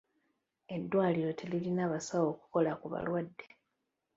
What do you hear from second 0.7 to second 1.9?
Eddwaliro teririna